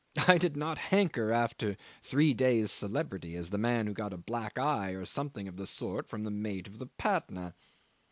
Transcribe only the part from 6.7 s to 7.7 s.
the Patna.